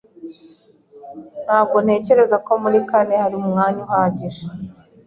[1.45, 4.43] Ntabwo ntekereza ko muri kanoe hari umwanya uhagije.